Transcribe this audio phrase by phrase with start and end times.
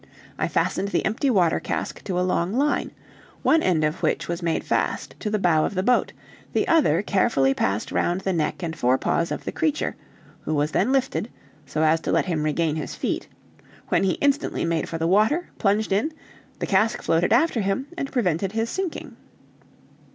[0.39, 2.89] I fastened the empty water cask to a long line,
[3.43, 6.11] one end of which was made fast to the bow of the boat,
[6.53, 9.95] the other carefully passed round the neck and fore paws of the creature,
[10.39, 11.29] who was then lifted,
[11.67, 13.27] so as to let him regain his feet,
[13.89, 16.11] when he instantly made for the water, plunged in,
[16.57, 19.15] the cask floated after him, and prevented his sinking.